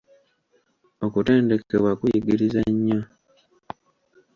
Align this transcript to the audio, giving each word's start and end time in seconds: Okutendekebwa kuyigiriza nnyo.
Okutendekebwa 1.05 1.91
kuyigiriza 1.99 2.61
nnyo. 2.71 2.99